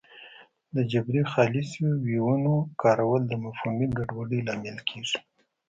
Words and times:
د 0.75 0.77
جبري 0.91 1.23
خالصو 1.31 1.85
ویونو 2.05 2.55
کارول 2.81 3.21
د 3.27 3.33
مفهومي 3.45 3.87
ګډوډۍ 3.97 4.39
لامل 4.47 4.77
کېږي 4.89 5.17